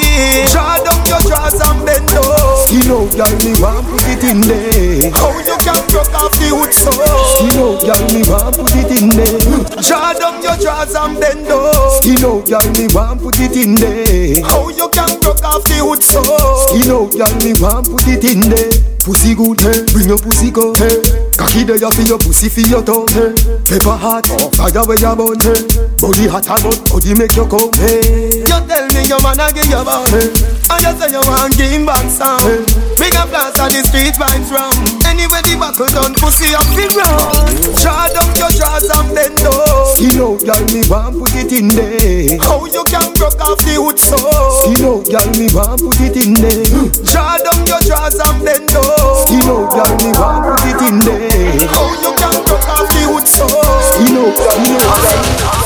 Draw 0.49 0.81
down 0.81 1.05
your 1.05 1.21
drawers 1.27 1.59
and 1.59 1.85
bend 1.85 2.07
low 2.15 2.65
Skin 2.65 2.89
out 2.89 3.11
girl 3.13 3.35
me 3.45 3.53
want 3.61 3.85
put 3.85 4.07
it 4.07 4.23
in 4.23 4.41
there. 4.41 5.11
How 5.11 5.37
you 5.37 5.57
can 5.61 5.77
broke 5.91 6.15
off 6.15 6.31
the 6.39 6.49
wood 6.55 6.73
so? 6.73 6.89
Skin 6.89 7.59
out 7.61 7.83
girl 7.83 8.03
me 8.15 8.23
want 8.25 8.57
put 8.57 8.73
it 8.73 8.89
in 8.95 9.11
there. 9.13 9.37
Draw 9.83 10.13
down 10.17 10.41
your 10.41 10.57
drawers 10.57 10.95
and 10.95 11.19
bend 11.19 11.45
low 11.45 11.99
Skin 11.99 12.25
out 12.25 12.47
girl 12.47 12.67
me 12.73 12.87
want 12.95 13.21
put 13.21 13.37
it 13.37 13.53
in 13.53 13.75
there. 13.75 14.41
How 14.41 14.69
you 14.69 14.89
can 14.89 15.19
broke 15.19 15.43
off 15.43 15.63
the 15.65 15.83
wood 15.85 16.01
so? 16.01 16.23
Skin 16.71 16.89
out 16.89 17.11
girl 17.11 17.35
me 17.43 17.53
want 17.59 17.85
put 17.85 18.07
it 18.07 18.23
in 18.23 18.49
there 18.49 18.96
Pussy 19.07 19.31
good 19.35 19.55
hey, 19.63 19.87
bring 19.95 20.11
your 20.11 20.19
pussy 20.19 20.51
go 20.51 20.75
hey. 20.75 20.99
Cocky 21.39 21.63
there 21.63 21.79
you 21.79 21.87
feel 21.95 22.07
your 22.11 22.19
pussy 22.19 22.51
feel 22.51 22.67
your 22.67 22.83
tongue 22.83 23.07
hey. 23.15 23.31
Pepper 23.63 23.95
hot, 23.95 24.27
oh, 24.35 24.51
fire 24.51 24.83
where 24.83 24.99
you 24.99 25.15
burn 25.15 25.39
hey. 25.39 25.63
Body 25.95 26.27
hot 26.27 26.43
and 26.51 26.59
hot, 26.59 26.75
body 26.91 27.15
make 27.15 27.31
you 27.39 27.47
come 27.47 27.71
hey. 27.79 28.43
You 28.43 28.59
tell 28.67 28.83
me 28.91 29.07
your 29.07 29.23
man 29.23 29.39
a 29.39 29.47
give 29.55 29.63
you 29.71 29.79
bone 29.79 30.11
hey. 30.11 30.27
And 30.67 30.83
you 30.83 30.91
say 30.99 31.07
you 31.15 31.23
want 31.23 31.55
give 31.55 31.71
him 31.71 31.87
back 31.87 32.03
some 32.11 32.35
hey. 32.43 32.67
Big 32.99 33.15
up 33.15 33.31
plans 33.31 33.55
on 33.55 33.71
the 33.71 33.79
street 33.87 34.11
vibes 34.19 34.51
round 34.51 34.75
Anyway 35.17 35.41
the 35.49 35.57
buckle 35.57 35.89
done, 35.89 36.13
pussy 36.13 36.53
up 36.53 36.69
the 36.77 36.85
ground. 36.93 37.49
Draw 37.81 38.05
down 38.13 38.29
your 38.37 38.53
drawers 38.53 38.85
and 38.85 39.09
bend 39.17 39.41
low 39.41 39.89
Skin 39.97 40.21
out, 40.21 40.45
girl, 40.45 40.61
me 40.69 40.85
want 40.85 41.17
put 41.17 41.33
it 41.33 41.49
in 41.57 41.73
there. 41.73 42.37
How 42.45 42.69
you 42.69 42.85
can 42.85 43.17
broke 43.17 43.41
off 43.41 43.57
the 43.65 43.81
wood 43.81 43.97
so? 43.97 44.13
Skin 44.13 44.85
out, 44.85 45.09
girl, 45.09 45.25
me 45.41 45.49
want 45.49 45.81
put 45.81 45.97
it 46.05 46.21
in 46.21 46.37
there. 46.37 46.69
Draw 47.01 47.41
down 47.41 47.65
your 47.65 47.81
drawers 47.81 48.21
and 48.21 48.45
bend 48.45 48.69
low 48.77 49.25
Skin 49.25 49.41
out, 49.49 49.73
girl, 49.73 49.89
me 50.05 50.13
want 50.21 50.53
put 50.53 50.69
it 50.69 50.81
in 50.85 51.01
there. 51.01 51.65
How 51.65 51.89
you 51.97 52.13
can 52.13 52.37
broke 52.45 52.69
off 52.69 52.85
the 52.93 53.09
wood 53.09 53.25
so? 53.25 53.49
Skin 53.49 54.21
out, 54.21 54.37
skin 54.37 54.77
out, 54.77 55.01
girl 55.01 55.56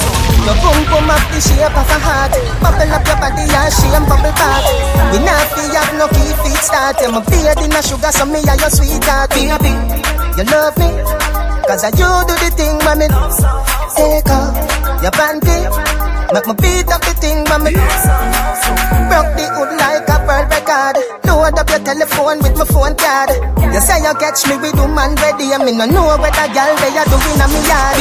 your 0.46 0.58
boom 0.62 0.80
boom 0.90 1.10
up 1.10 1.24
the 1.32 1.40
shape 1.42 1.76
of 1.76 1.90
a 1.90 1.98
heart. 2.02 2.34
Bubble 2.62 2.92
up 2.92 3.06
your 3.06 3.18
body 3.22 3.46
and 3.46 3.72
shame 3.74 4.06
bubble 4.10 4.34
back. 4.36 4.64
We 5.14 5.20
not 5.22 5.48
fi 5.54 5.64
have 5.76 5.94
no 5.98 6.08
key 6.10 6.34
feet 6.42 6.62
start. 6.62 6.98
Yeah, 7.02 7.14
my 7.14 7.22
beard 7.26 7.60
in 7.62 7.74
a 7.74 7.82
sugar 7.82 8.12
so 8.12 8.26
me 8.26 8.42
and 8.42 8.60
your 8.60 8.72
sweetheart. 8.74 9.30
Baby, 9.32 9.74
you 10.38 10.46
love 10.50 10.76
me? 10.78 10.90
Cause 11.68 11.84
I 11.86 11.94
you 11.94 12.10
do 12.26 12.34
the 12.42 12.50
thing 12.58 12.78
mommy. 12.84 13.08
Take 13.96 14.30
off 14.34 14.56
your 15.04 15.14
panty. 15.14 15.58
Make 16.34 16.48
me 16.48 16.56
beat 16.64 16.90
up 16.90 17.02
the 17.04 17.14
thing 17.20 17.44
mommy. 17.46 17.76
Broke 19.12 19.32
the 19.36 19.46
hood 19.52 19.72
like 19.78 20.08
a 20.10 20.18
world 20.26 20.48
record. 20.50 20.96
Load 21.28 21.60
up 21.60 21.70
your 21.70 21.84
telephone 21.84 22.40
with 22.40 22.58
my 22.58 22.66
phone 22.66 22.96
card. 22.96 23.30
You 23.62 23.80
say 23.80 24.00
you 24.02 24.14
catch 24.16 24.48
me 24.48 24.58
with 24.58 24.76
woman 24.76 25.16
ready 25.16 25.54
And 25.54 25.64
me 25.64 25.72
no 25.72 25.86
know 25.86 26.08
what 26.18 26.36
a 26.36 26.46
girl 26.52 26.74
they 26.82 26.98
are 26.98 27.08
doing 27.08 27.40
on 27.40 27.50
me 27.52 27.62
yard. 27.68 27.98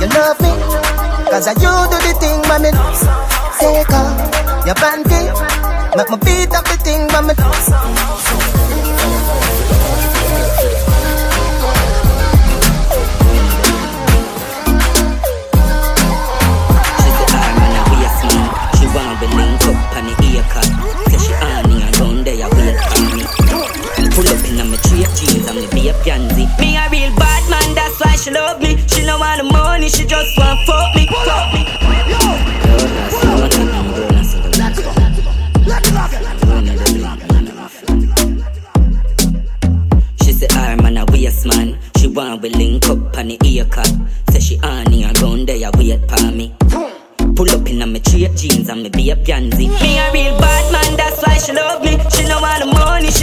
You 0.00 0.08
love 0.08 0.40
me 0.40 0.91
Cause 1.32 1.48
I 1.48 1.52
you 1.52 1.72
do 1.88 1.96
the 1.96 2.12
thing, 2.20 2.42
mommy. 2.46 2.68
Take 3.56 3.88
off 3.88 4.66
your 4.66 4.74
panty. 4.74 5.20
Make 5.96 6.10
me 6.10 6.16
beat 6.26 6.52
up 6.52 6.64
the 6.66 6.76
thing, 6.84 7.06
mommy. 7.06 8.21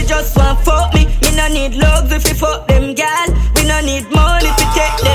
Just 0.09 0.35
want 0.35 0.59
fuck 0.65 0.91
me. 0.95 1.05
Me 1.21 1.29
no 1.37 1.47
need 1.47 1.75
love 1.75 2.11
if 2.11 2.23
we 2.25 2.33
fuck 2.33 2.67
them 2.67 2.95
gal. 2.95 3.27
We 3.55 3.63
no 3.67 3.79
need 3.81 4.09
money 4.09 4.49
if 4.49 4.57
we 4.57 4.65
take 4.73 4.97
them 5.05 5.08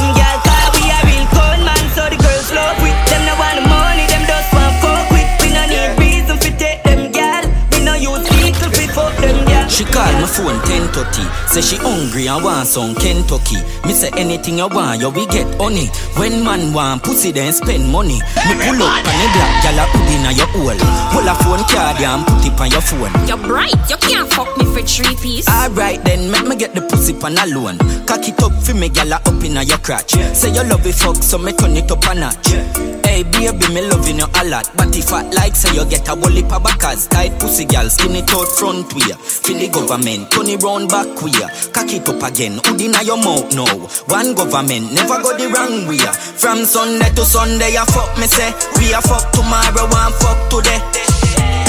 call 9.95 10.13
my 10.19 10.27
phone 10.27 10.59
1030 10.67 11.23
Say 11.55 11.63
she 11.63 11.77
hungry 11.79 12.27
and 12.27 12.43
want 12.43 12.67
some 12.67 12.95
Kentucky. 12.99 13.63
Me 13.87 13.95
say 13.95 14.11
anything 14.19 14.59
you 14.59 14.67
want, 14.67 15.01
you 15.01 15.11
we 15.11 15.25
get 15.27 15.47
honey. 15.55 15.87
When 16.19 16.43
man 16.43 16.73
want 16.75 17.05
pussy 17.05 17.31
then 17.31 17.53
spend 17.53 17.87
money. 17.89 18.19
Me 18.19 18.55
pull 18.59 18.83
up 18.83 19.07
on 19.07 19.15
the 19.23 19.27
black 19.31 19.55
gal 19.63 19.79
a 19.79 19.85
put 19.95 20.11
inna 20.11 20.31
your 20.35 20.51
hole. 20.51 20.75
Pull 21.15 21.29
a 21.31 21.35
phone 21.47 21.65
card 21.71 22.03
and 22.03 22.27
put 22.27 22.43
it 22.43 22.61
on 22.61 22.71
your 22.75 22.83
phone. 22.83 23.15
You're 23.29 23.39
bright, 23.39 23.79
you 23.89 23.97
can't 24.03 24.29
fuck 24.33 24.51
me 24.59 24.65
for 24.75 24.83
three 24.83 25.15
piece. 25.17 25.49
Alright 25.49 26.03
then, 26.05 26.31
make 26.31 26.47
me 26.49 26.57
get 26.57 26.75
the 26.75 26.83
pussy 26.83 27.15
pan 27.15 27.39
alone 27.39 27.79
Cock 28.07 28.27
it 28.27 28.43
up 28.43 28.53
for 28.65 28.75
me 28.75 28.89
gal 28.89 29.13
a 29.13 29.17
up 29.17 29.45
inna 29.45 29.63
your 29.63 29.79
crotch. 29.79 30.13
Say 30.35 30.51
you 30.51 30.65
love 30.65 30.85
it 30.87 30.95
fuck 30.97 31.17
so 31.23 31.39
me 31.39 31.53
turn 31.53 31.77
it 31.77 31.91
up 31.91 32.03
a 32.05 32.15
notch 32.15 33.04
Hey 33.15 33.23
baby, 33.23 33.63
me 33.71 33.87
loving 33.87 34.19
you 34.19 34.27
a 34.27 34.43
lot. 34.51 34.67
But 34.75 34.91
if 34.99 35.15
I 35.15 35.23
like 35.39 35.55
say 35.55 35.71
you 35.71 35.87
get 35.87 36.03
a 36.11 36.19
whole 36.19 36.35
backers. 36.59 37.07
Tight 37.07 37.39
pussy 37.39 37.63
gal, 37.63 37.87
skin 37.87 38.19
it 38.19 38.27
out 38.35 38.51
front 38.51 38.91
way 38.91 39.15
Feel 39.23 39.55
the 39.55 39.71
government, 39.71 40.35
it 40.35 40.59
round 40.67 40.91
back 40.91 41.07
way 41.23 41.31
Cock 41.71 41.95
it 41.95 42.11
up 42.11 42.19
again, 42.27 42.59
hood 42.67 42.83
inna 42.83 43.07
your 43.07 43.15
mouth 43.15 43.55
now. 43.55 43.71
One 44.11 44.35
government, 44.35 44.91
never 44.91 45.23
go 45.23 45.31
the 45.31 45.47
wrong 45.47 45.87
way. 45.87 46.03
From 46.43 46.67
Sunday 46.67 47.07
to 47.15 47.23
Sunday, 47.23 47.79
I 47.79 47.87
fuck 47.87 48.11
me 48.19 48.27
say. 48.27 48.51
We 48.83 48.91
a 48.91 48.99
fuck 48.99 49.31
tomorrow, 49.31 49.87
one 49.95 50.11
fuck 50.19 50.51
today. 50.51 50.83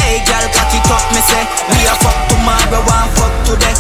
Hey 0.02 0.26
gal, 0.26 0.50
cock 0.50 0.74
it 0.74 0.90
up, 0.90 1.06
me 1.14 1.22
say. 1.30 1.46
We 1.70 1.86
a 1.86 1.94
fuck 2.02 2.20
tomorrow, 2.26 2.82
one 2.90 3.10
fuck 3.22 3.34
today. 3.46 3.78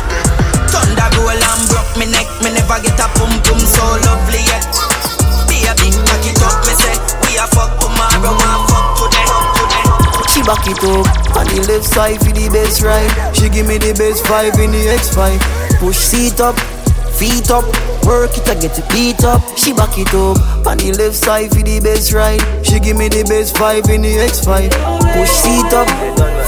Thunder 0.69 1.09
roll 1.17 1.33
and 1.33 1.63
broke 1.65 1.97
me 1.97 2.13
neck. 2.13 2.29
Me 2.45 2.53
never 2.53 2.77
get 2.77 3.01
a 3.01 3.09
pum 3.17 3.33
pum 3.41 3.57
so 3.57 3.81
lovely 4.05 4.45
yet 4.53 4.94
say 7.45 7.57
We 7.57 7.77
a 7.77 7.77
fuck 7.77 7.79
tomorrow, 7.79 8.33
one 8.33 8.63
fuck 8.67 8.97
today 8.97 10.33
She 10.33 10.41
back 10.43 10.65
it 10.67 10.83
up 10.83 11.37
on 11.37 11.45
the 11.47 11.65
left 11.67 11.85
side 11.85 12.19
for 12.19 12.31
the 12.31 12.49
best 12.49 12.81
ride. 12.81 13.11
She 13.35 13.49
give 13.49 13.67
me 13.67 13.77
the 13.77 13.93
best 13.93 14.25
five 14.25 14.53
in 14.59 14.71
the 14.71 14.85
X5. 14.87 15.79
Push 15.79 15.97
seat 15.97 16.39
up, 16.39 16.57
feet 17.15 17.49
up, 17.51 17.65
work 18.05 18.37
it 18.37 18.47
and 18.47 18.61
get 18.61 18.77
it 18.77 18.89
beat 18.89 19.23
up. 19.23 19.41
She 19.57 19.73
back 19.73 19.97
it 19.97 20.13
up 20.13 20.39
on 20.65 20.77
the 20.77 20.93
left 20.97 21.15
side 21.15 21.49
for 21.51 21.61
the 21.61 21.79
best 21.79 22.13
ride. 22.13 22.41
She 22.65 22.79
give 22.79 22.97
me 22.97 23.09
the 23.09 23.23
best 23.23 23.57
five 23.57 23.85
in 23.89 24.01
the 24.01 24.15
X5. 24.27 24.71
Push 25.13 25.29
seat 25.29 25.73
up, 25.73 25.89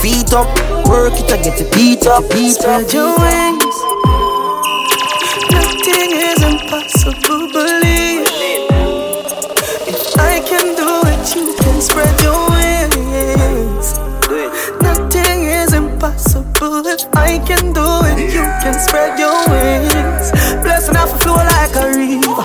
feet 0.01 0.34
up, 0.34 0.48
work 0.88 1.13
it 1.13 1.32
and 1.32 1.44
get 1.44 1.60
it 1.60 1.72
beat 1.74 2.06
up. 2.08 2.24
Beat 2.32 2.63
up. 2.63 2.88
Spread 2.88 2.94
your 2.94 3.12
wings. 3.20 3.77
Nothing 5.51 6.12
is 6.16 6.39
impossible, 6.44 7.47
spread 19.08 19.20
your 19.20 19.50
wings. 19.50 20.32
Blessing 20.62 20.98
off 20.98 21.14
a 21.14 21.20
flow 21.20 21.36
like 21.36 21.76
a 21.76 21.88
river. 21.88 22.44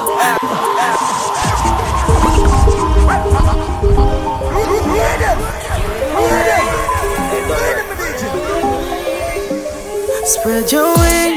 Spread 10.24 10.72
your 10.72 10.96
wings. 10.98 11.31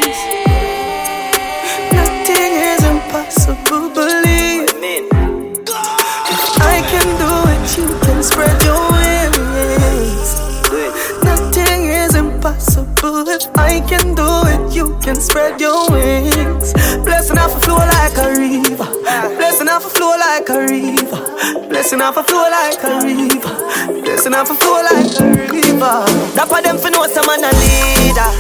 Spread 15.36 15.60
your 15.60 15.92
wings. 15.92 16.72
Blessing 17.04 17.38
off 17.38 17.52
a 17.52 17.60
flow 17.60 17.76
like 17.76 18.16
a 18.16 18.32
river. 18.40 18.88
Blessing 19.36 19.68
off 19.68 19.84
a 19.84 19.90
flow 19.90 20.16
like 20.16 20.48
a 20.48 20.60
river. 20.64 21.68
Blessing 21.68 22.00
off 22.00 22.16
a 22.16 22.24
flow 22.24 22.48
like 22.48 22.80
a 22.80 23.04
river. 23.04 23.56
Blessing 24.02 24.34
off 24.34 24.50
a 24.50 24.56
flow 24.56 24.80
like 24.88 25.12
a 25.20 25.26
river. 25.52 25.96
Dapper 26.40 26.62
them 26.64 26.78
for 26.78 26.90
know 26.90 27.06
some 27.08 27.28
man 27.28 27.44
a 27.44 27.52
leader. 27.52 28.32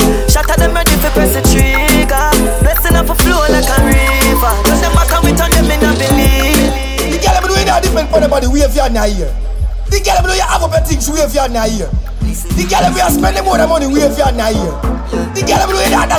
At 0.47 0.59
them 0.59 0.73
ready 0.73 0.95
for 1.01 1.11
press 1.11 1.33
the 1.35 1.41
trigger. 1.51 2.31
Blessing 2.63 2.95
off 2.95 3.09
a 3.09 3.15
flow 3.15 3.43
like 3.51 3.67
a 3.67 3.77
river. 3.83 4.53
Cause 4.63 4.79
them 4.79 4.93
back 4.95 5.11
and 5.11 5.23
we 5.25 5.31
turn 5.35 5.51
them 5.51 5.67
in 5.67 5.83
a 5.83 5.91
believe. 5.99 7.11
The 7.11 7.19
girl 7.19 7.33
them 7.35 7.43
do 7.43 7.55
it 7.59 7.83
different 7.83 8.09
for 8.09 8.21
the 8.21 8.29
body 8.29 8.47
wave 8.47 8.71
you 8.71 8.89
now 8.89 9.03
here. 9.03 9.35
The 9.89 9.99
girl 10.01 10.21
them 10.21 10.37
have 10.41 10.63
up 10.63 10.87
things 10.87 11.09
wave 11.09 11.33
you 11.33 11.47
now 11.49 11.67
here. 11.67 11.89
The 12.57 12.65
girl 12.67 12.91
we 12.93 12.99
spending 13.13 13.45
more 13.45 13.57
than 13.57 13.69
money 13.69 13.87
wave 13.87 14.17
you 14.17 14.29
now 14.35 14.51
here. 14.51 14.75
The 15.35 15.41
girl 15.45 15.61
that, 15.93 16.09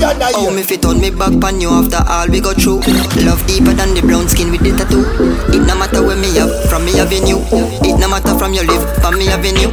hand 0.00 0.22
Oh, 0.36 0.50
me 0.54 0.62
fit 0.62 0.84
on 0.86 1.00
me 1.00 1.10
back 1.10 1.34
pan 1.40 1.60
you 1.60 1.68
after 1.68 2.00
all 2.06 2.28
we 2.28 2.40
go 2.40 2.54
through. 2.54 2.80
Love 3.26 3.42
deeper 3.46 3.74
than 3.74 3.92
the 3.92 4.00
brown 4.00 4.28
skin 4.28 4.50
with 4.50 4.62
the 4.62 4.72
tattoo. 4.72 5.04
It 5.52 5.66
no 5.66 5.74
matter 5.76 6.00
where 6.04 6.16
me 6.16 6.32
have, 6.38 6.48
from 6.70 6.84
me 6.84 6.94
you. 7.26 7.42
It 7.82 7.98
no 7.98 8.08
matter 8.08 8.38
from 8.38 8.54
your 8.54 8.64
live, 8.64 8.84
from 9.02 9.18
me 9.18 9.26
you. 9.58 9.70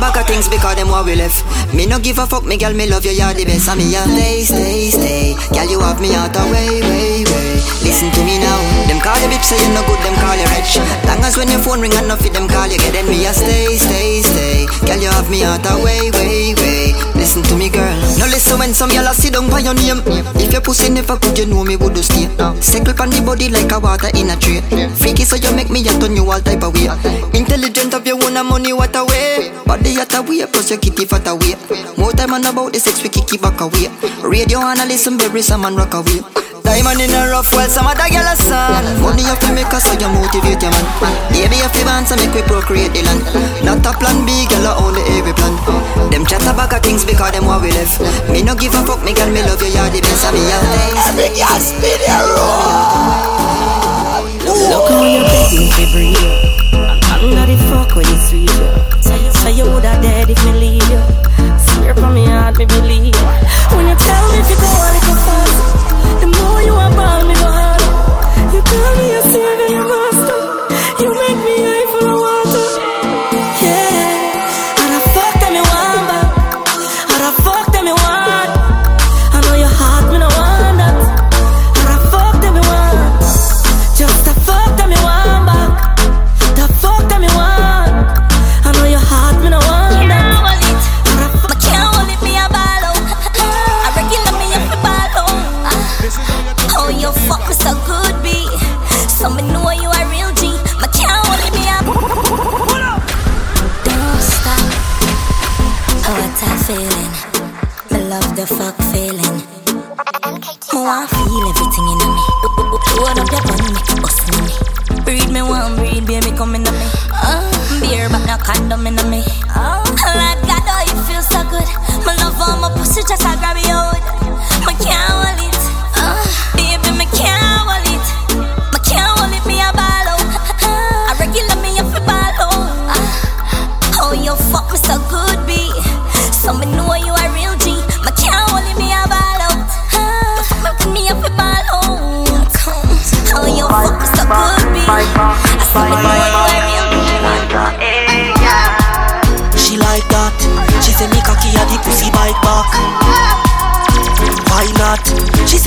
Chat 0.00 0.16
about 0.16 0.26
things 0.26 0.48
because 0.48 0.76
them 0.76 0.88
what 0.88 1.04
we 1.04 1.14
left. 1.14 1.44
Me 1.74 1.84
no 1.84 1.98
give 1.98 2.18
a 2.18 2.26
fuck, 2.26 2.44
me 2.44 2.56
girl, 2.56 2.72
me 2.72 2.88
love 2.88 3.04
you, 3.04 3.12
you're 3.12 3.34
the 3.34 3.44
best. 3.44 3.68
And 3.68 3.76
me 3.76 3.92
a 3.92 4.00
stay, 4.00 4.40
stay, 4.44 4.88
stay. 4.88 5.34
Girl, 5.52 5.68
you 5.68 5.80
have 5.80 6.00
me 6.00 6.14
out 6.14 6.32
away, 6.36 6.80
way, 6.80 7.24
way. 7.28 7.52
Listen 7.84 8.08
to 8.08 8.20
me 8.24 8.38
now. 8.40 8.56
Them 8.88 9.00
call 9.00 9.20
you 9.20 9.28
bitch, 9.28 9.44
say 9.44 9.60
you 9.60 9.68
no 9.76 9.84
good, 9.84 10.00
them 10.00 10.16
call 10.24 10.36
you 10.40 10.48
rich. 10.56 10.80
Long 11.04 11.20
as 11.20 11.36
when 11.36 11.48
your 11.52 11.60
phone 11.60 11.80
ring 11.80 11.92
enough, 11.92 12.24
them 12.24 12.48
call 12.48 12.68
you 12.68 12.78
get. 12.78 12.96
Then 12.96 13.08
me 13.08 13.26
a 13.26 13.32
stay, 13.32 13.76
stay, 13.76 14.22
stay. 14.22 14.66
Girl, 14.88 14.96
you 14.96 15.10
have 15.12 15.28
me 15.28 15.44
out 15.44 15.64
away, 15.68 16.08
way, 16.16 16.54
way. 16.56 17.19
Listen 17.20 17.42
to 17.44 17.54
me, 17.54 17.68
girl. 17.68 17.84
No 18.16 18.24
listen 18.32 18.58
when 18.58 18.72
some 18.72 18.90
y'all 18.90 19.12
sit 19.12 19.34
down 19.34 19.50
by 19.50 19.60
your 19.60 19.74
name. 19.74 20.00
If 20.40 20.52
your 20.52 20.62
pussy 20.62 20.88
never 20.88 21.18
could, 21.20 21.36
you 21.36 21.44
know 21.44 21.62
me 21.62 21.76
would 21.76 21.92
do 21.92 22.02
stay. 22.02 22.26
Circle 22.64 22.96
on 22.96 23.10
the 23.12 23.20
body 23.20 23.50
like 23.52 23.70
a 23.70 23.78
water 23.78 24.08
in 24.16 24.32
a 24.32 24.36
tray. 24.40 24.64
Freaky, 24.96 25.24
so 25.28 25.36
you 25.36 25.52
make 25.54 25.68
me 25.68 25.84
a 25.84 25.92
turn 26.00 26.16
you 26.16 26.24
all 26.24 26.40
type 26.40 26.64
of 26.64 26.72
way. 26.72 26.88
Intelligent 27.36 27.92
of 27.92 28.06
your 28.06 28.16
own 28.24 28.40
money, 28.48 28.72
what 28.72 28.96
a 28.96 29.04
way. 29.04 29.52
Body 29.66 30.00
at 30.00 30.14
a 30.16 30.22
way, 30.22 30.48
plus 30.48 30.70
your 30.70 30.80
kitty 30.80 31.04
fat 31.04 31.28
away. 31.28 31.54
More 32.00 32.12
time 32.12 32.32
on 32.32 32.46
about 32.46 32.72
the 32.72 32.80
sex, 32.80 33.02
we 33.02 33.10
kick 33.10 33.30
it 33.34 33.42
back 33.42 33.60
away. 33.60 33.92
Radio 34.24 34.64
and 34.64 34.80
listen, 34.88 35.18
baby, 35.18 35.42
some 35.42 35.60
man 35.60 35.76
rock 35.76 35.92
away. 35.92 36.24
Diamond 36.64 37.00
in 37.00 37.10
a 37.10 37.28
rough 37.30 37.52
world, 37.52 37.70
some 37.70 37.86
other 37.86 38.08
girl 38.12 38.26
a 38.26 38.34
son. 38.36 38.84
Money 39.00 39.22
you 39.24 39.34
fi 39.40 39.52
make 39.52 39.72
us 39.72 39.84
so 39.84 39.94
you 39.96 40.08
motivate 40.12 40.60
your 40.60 40.70
man. 40.70 40.86
Baby 41.32 41.56
you 41.60 41.68
fi 41.72 41.82
band 41.84 42.06
so 42.06 42.16
make 42.16 42.32
we 42.34 42.42
procreate 42.42 42.92
the 42.92 43.02
land. 43.02 43.22
Not 43.64 43.84
a 43.86 43.92
plan 43.96 44.24
B, 44.26 44.46
girl 44.48 44.66
a 44.68 44.72
only 44.78 45.02
every 45.16 45.32
plan. 45.32 45.56
Them 46.10 46.26
chat 46.26 46.44
about 46.44 46.72
things 46.82 47.04
because 47.04 47.32
them 47.32 47.46
what 47.46 47.62
we 47.62 47.72
left. 47.72 48.00
Me 48.30 48.42
no 48.42 48.54
give 48.54 48.74
a 48.74 48.82
fuck, 48.84 49.02
me 49.02 49.12
girl 49.14 49.30
me 49.30 49.42
love 49.42 49.62
you, 49.62 49.72
you're 49.72 49.90
the 49.90 50.00
best 50.00 50.24
of 50.28 50.32
me 50.36 50.42
all 50.52 50.64
days. 50.68 51.00
Every 51.08 51.28
girl 51.36 51.60
spin 51.60 52.00
your 52.04 52.24
Look 54.50 54.88
how 54.90 55.04
you're 55.04 55.24
begging 55.24 55.70
to 55.74 55.84
breathe. 55.92 56.16
I'm 57.08 57.34
not 57.34 57.46
the 57.48 57.56
fuck 57.68 57.96
when 57.96 58.06
it's 58.08 58.28
sweet. 58.30 58.50
So 59.00 59.14
you 59.16 59.32
say 59.40 59.52
you 59.52 59.64
woulda 59.64 59.96
dead 60.00 60.28
if 60.30 60.40
me 60.44 60.52
leave 60.52 60.88
you. 60.90 61.00
Swear 61.58 61.94
for 61.94 62.10
me 62.10 62.26
heart, 62.26 62.58
me 62.58 62.66
believe. 62.66 63.16
When 63.72 63.86
you 63.88 63.96
tell 63.96 64.24
me 64.32 64.38
to 64.44 64.54
go 64.60 64.68
a 64.68 64.88
little 64.92 65.16
fast. 65.24 65.79
You 66.62 66.74
about 66.74 67.19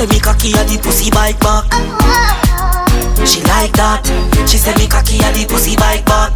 say 0.04 0.16
me 0.16 0.20
cocky 0.20 0.52
a 0.52 0.64
the 0.66 0.78
pussy 0.82 1.10
bite 1.12 1.40
back. 1.40 1.64
She 3.26 3.42
like 3.44 3.72
that. 3.74 4.04
She 4.48 4.58
say 4.58 4.76
me 4.76 4.88
cocky 4.88 5.18
a 5.20 5.32
the 5.32 5.46
pussy 5.48 5.76
bite 5.76 6.06
back. 6.06 6.36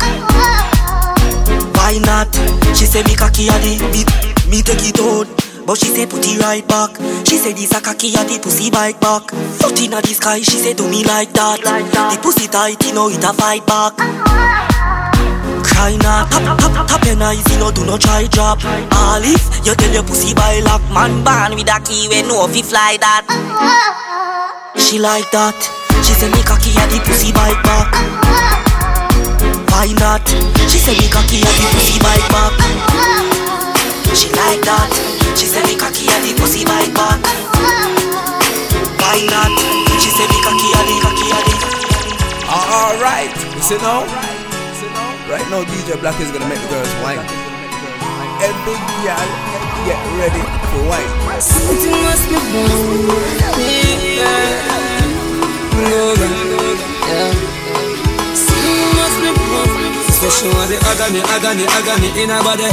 Why 1.75 1.99
not? 1.99 2.31
She 2.75 2.85
say 2.85 3.03
me 3.03 3.15
cocky 3.15 3.47
a 3.47 3.57
the 3.59 3.75
me, 3.91 4.03
me 4.49 4.61
take 4.61 4.83
it 4.83 4.99
out. 4.99 5.27
But 5.65 5.77
she 5.77 5.87
say 5.87 6.05
put 6.05 6.25
it 6.25 6.39
right 6.39 6.65
back. 6.67 6.95
She 7.27 7.37
say 7.37 7.53
this 7.53 7.73
a 7.73 7.81
cocky 7.81 8.13
a 8.15 8.23
the 8.23 8.39
pussy 8.41 8.71
bite 8.71 8.99
back. 9.01 9.31
Foot 9.59 9.81
inna 9.81 10.01
the 10.01 10.13
sky. 10.13 10.39
She 10.39 10.57
say 10.57 10.73
do 10.73 10.87
me 10.89 11.03
like 11.03 11.33
that. 11.33 11.59
The 11.59 12.19
pussy 12.21 12.47
tight, 12.47 12.83
you 12.85 12.93
know 12.93 13.09
it 13.09 13.23
a 13.23 13.33
fight 13.33 13.65
back. 13.65 14.66
Cry 15.67 15.95
not, 15.99 16.31
tap, 16.31 16.57
tap, 16.59 16.87
tap 16.87 17.05
your 17.05 17.21
eyes, 17.21 17.43
you 17.51 17.59
know, 17.59 17.71
do 17.71 17.85
not 17.85 18.01
try 18.01 18.27
drop 18.27 18.63
All 18.63 19.21
if 19.23 19.43
you 19.65 19.75
tell 19.75 19.91
your 19.91 20.03
pussy 20.03 20.33
by 20.33 20.59
lock 20.61 20.81
Man 20.91 21.23
born 21.23 21.55
with 21.59 21.69
a 21.69 21.79
key, 21.83 22.07
know 22.23 22.45
if 22.47 22.55
he 22.55 22.63
fly 22.63 22.97
that. 22.99 23.27
She 24.75 24.99
like 24.99 25.29
that. 25.31 25.57
She 26.05 26.13
say 26.13 26.29
me 26.31 26.41
cocky 26.43 26.71
at 26.77 26.87
the 26.93 27.01
pussy 27.03 27.33
bite 27.33 27.59
back 27.65 27.91
Why 29.73 29.91
not? 29.97 30.23
She 30.69 30.77
say 30.77 30.93
me 30.95 31.09
cocky 31.09 31.41
at 31.41 31.53
the 31.57 31.65
pussy 31.73 31.97
bite 31.99 32.27
back 32.29 32.53
She 34.13 34.29
like 34.31 34.61
that. 34.63 34.91
She 35.35 35.45
say 35.45 35.63
me 35.65 35.75
cocky 35.75 36.07
at 36.07 36.21
the 36.21 36.31
pussy 36.37 36.63
bite 36.63 36.93
back 36.93 37.19
Why 39.01 39.19
not? 39.27 39.51
She 39.99 40.09
say 40.13 40.27
me 40.29 40.37
cocky 40.45 40.69
at 40.77 40.85
the 40.85 40.95
cocky 41.01 41.27
at 41.33 41.43
the 41.43 41.55
Alright, 42.47 43.35
you 43.55 43.61
see 43.61 43.77
now? 43.77 44.26
Right 45.27 45.43
now, 45.51 45.59
DJ 45.59 45.99
Black 45.99 46.15
is 46.23 46.31
gonna 46.31 46.47
make 46.47 46.61
the 46.63 46.71
girls 46.71 46.87
whine. 47.03 47.19
Every 48.39 48.79
girl 49.03 49.27
get 49.83 49.99
ready 50.15 50.39
for 50.71 50.87
whine. 50.87 51.11
Something 51.43 51.99
must 51.99 52.31
be 52.31 52.39
wrong. 52.39 53.11
Yeah. 53.59 55.03
Go, 55.75 56.15
go, 56.15 56.31
yeah. 57.11 57.35
Something 58.39 58.87
must 58.95 59.17
be 59.19 59.29
wrong. 59.35 59.87
She 60.31 60.47
want 60.47 60.71
the 60.71 60.79
agony, 60.95 61.19
agony, 61.35 61.67
agony 61.75 62.09
in 62.23 62.29
her 62.31 62.39
body. 62.43 62.63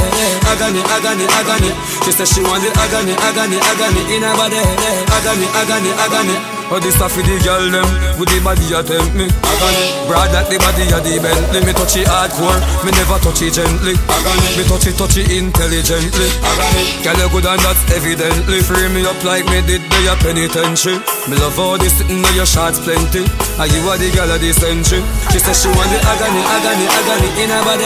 Agony, 0.47 0.79
agony, 0.95 1.27
agony. 1.35 1.71
She 2.07 2.11
say 2.11 2.23
she 2.23 2.41
want 2.41 2.63
the 2.63 2.71
agony, 2.79 3.19
agony, 3.19 3.59
agony 3.59 4.15
in 4.15 4.23
her 4.23 4.35
body. 4.35 4.63
Agony, 4.63 5.47
agony, 5.59 5.91
agony. 5.91 6.54
Oh, 6.73 6.81
this 6.81 6.97
stuff 6.97 7.13
with 7.13 7.29
the 7.29 7.37
girl 7.45 7.61
them, 7.69 7.85
with 8.17 8.25
the 8.33 8.41
body 8.41 8.65
you 8.65 8.81
tempt 8.81 9.13
me. 9.13 9.29
Agony, 9.29 9.85
broad 10.09 10.33
like 10.33 10.49
the 10.49 10.57
body 10.57 10.89
of 10.89 11.01
the 11.05 11.21
Bentley. 11.21 11.61
Me 11.61 11.73
touch 11.77 11.93
it 11.93 12.09
hardcore, 12.09 12.57
me 12.81 12.89
never 12.97 13.21
touch 13.21 13.45
it 13.45 13.53
gently. 13.53 13.93
Agony, 14.09 14.49
me 14.57 14.63
touch 14.65 14.89
it, 14.89 14.97
touch 14.97 15.13
it 15.21 15.29
intelligently. 15.29 16.25
Agony, 16.41 16.83
girl 17.05 17.21
you 17.21 17.29
good 17.29 17.45
and 17.45 17.61
that's 17.61 17.85
evidently. 17.93 18.65
Free 18.65 18.89
me 18.89 19.05
up 19.05 19.21
like 19.21 19.45
me 19.45 19.61
did 19.61 19.85
the 19.85 20.17
penitentiary. 20.25 20.97
Me 21.29 21.37
love 21.37 21.53
all 21.61 21.77
this 21.77 22.01
sitting 22.01 22.25
on 22.25 22.33
your 22.33 22.49
shots 22.49 22.81
plenty. 22.81 23.21
I 23.61 23.69
give 23.69 23.85
her 23.85 24.01
the 24.01 24.09
girl 24.09 24.33
of 24.33 24.41
the 24.41 24.49
century. 24.49 25.05
She 25.29 25.37
said 25.37 25.53
she 25.53 25.69
want 25.69 25.93
the 25.93 26.01
agony, 26.01 26.41
agony, 26.49 26.85
agony 26.89 27.29
in 27.45 27.49
her 27.53 27.61
body. 27.61 27.85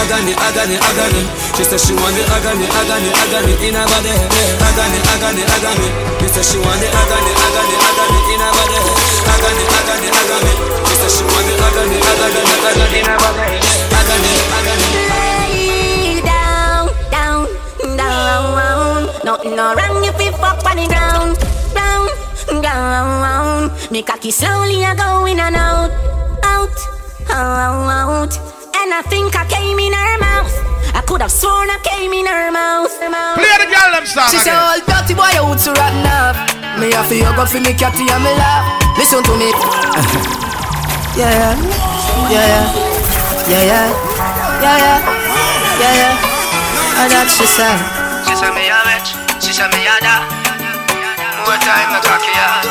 Agony, 0.00 0.32
agony, 0.32 0.76
agony. 0.80 1.22
She 1.54 1.62
said 1.62 1.78
she 1.78 1.94
want 1.94 2.10
the 2.18 2.26
agony, 2.34 2.66
agony, 2.66 3.14
agony 3.14 3.54
in 3.62 3.78
her 3.78 3.86
body. 3.86 4.10
Agony, 4.10 4.98
agony, 5.06 5.42
agony. 5.46 5.88
She 6.18 6.26
said 6.26 6.42
she 6.42 6.58
want 6.58 6.82
the 6.82 6.90
agony, 6.90 7.30
agony, 7.30 7.76
agony 7.78 8.18
in 8.34 8.42
her 8.42 8.50
body. 8.58 8.78
Agony, 9.22 9.64
agony, 9.70 10.08
agony. 10.10 10.52
She 10.82 10.94
said 10.98 11.12
she 11.14 11.22
want 11.22 11.46
the 11.46 11.54
agony, 11.54 11.98
agony, 12.02 12.40
agony 12.42 12.98
in 12.98 13.06
her 13.06 13.18
body. 13.22 13.62
Agony, 13.94 14.32
agony. 14.50 14.88
Lay 15.14 16.20
down, 16.26 16.90
down, 17.14 17.46
down. 17.94 19.06
Nothing 19.22 19.54
no 19.54 19.78
wrong 19.78 20.02
if 20.02 20.18
we 20.18 20.34
fuck 20.34 20.58
on 20.66 20.74
the 20.74 20.90
ground, 20.90 21.38
round, 21.70 22.10
round. 22.66 23.70
Me 23.92 24.02
cocky 24.02 24.32
slowly 24.32 24.82
a 24.82 24.90
in 24.90 25.38
and 25.38 25.54
out, 25.54 25.94
out, 26.42 26.78
out. 27.30 28.34
And 28.74 28.92
I 28.92 29.02
think 29.06 29.36
I 29.36 29.46
came 29.46 29.78
in 29.78 29.92
her 29.92 30.18
mouth. 30.18 30.73
I 31.04 31.06
could 31.06 31.20
have 31.20 31.36
sworn 31.36 31.68
I 31.68 31.76
came 31.84 32.16
in 32.16 32.24
her 32.24 32.48
mouth. 32.48 32.88
Play 32.96 33.54
the 33.60 33.68
girl 33.68 33.92
them 33.92 34.08
song 34.08 34.24
She 34.32 34.40
say, 34.40 34.56
all 34.56 34.80
dirty 34.88 35.12
boy, 35.12 35.28
you 35.36 35.44
would 35.44 35.60
to 35.68 35.76
rotten 35.76 36.00
up. 36.08 36.32
Me 36.80 36.96
have 36.96 37.12
to 37.12 37.20
go 37.20 37.44
for 37.44 37.60
me 37.60 37.76
catty 37.76 38.08
and 38.08 38.24
me 38.24 38.32
laugh. 38.40 38.64
Listen 38.96 39.20
to 39.20 39.34
me. 39.36 39.52
Yeah, 41.14 41.30
yeah, 41.30 41.54
yeah, 42.26 42.64
yeah, 43.46 43.62
yeah, 43.62 43.86
yeah, 44.64 44.76
yeah, 44.80 44.98
yeah, 45.78 45.94
yeah. 45.94 46.98
And 47.04 47.12
that 47.12 47.28
she 47.30 47.46
said. 47.46 47.78
She 48.26 48.34
say 48.34 48.50
me 48.50 48.66
a 48.66 48.80
rich, 48.88 49.14
she 49.38 49.54
say 49.54 49.68
me 49.70 49.86
a 49.86 49.94
da. 50.02 50.26
More 51.46 51.60
time 51.60 51.94
me 51.94 52.00
cocky 52.02 52.34
hard. 52.34 52.66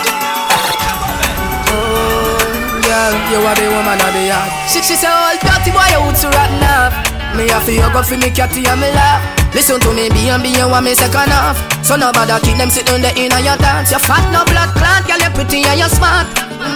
Oh, 1.71 2.81
girl, 2.83 3.13
you 3.31 3.39
are 3.47 3.55
the 3.55 3.67
woman 3.71 3.95
of 3.95 4.11
the 4.11 4.27
yard. 4.27 4.51
She, 4.67 4.83
she 4.83 4.99
say, 4.99 5.07
all 5.07 5.37
dirty 5.39 5.71
boy, 5.71 5.87
you 5.93 6.01
would 6.03 6.17
to 6.19 6.27
rotten 6.27 6.65
up. 6.67 7.12
Me 7.33 7.49
have 7.49 7.65
to 7.65 7.73
go 7.73 8.01
for 8.03 8.17
me 8.17 8.29
catty 8.29 8.61
and 8.65 8.79
me 8.79 8.89
laugh. 8.93 9.21
Listen 9.53 9.79
to 9.81 9.93
me, 9.93 10.09
be 10.09 10.29
and 10.29 10.41
be 10.41 10.53
and 10.57 10.69
want 10.69 10.85
me 10.85 10.93
second 10.93 11.33
off. 11.33 11.57
So 11.85 11.95
nobody 11.95 12.33
keep 12.41 12.57
them 12.57 12.69
sitting 12.69 13.01
there 13.01 13.13
in 13.13 13.29
your 13.29 13.57
dance. 13.57 13.93
You 13.93 14.01
fat 14.01 14.25
no 14.33 14.41
blood 14.45 14.73
clot, 14.73 15.05
girl, 15.05 15.21
you 15.21 15.29
pretty 15.33 15.61
and 15.65 15.77
you 15.77 15.89
smart. 15.89 16.25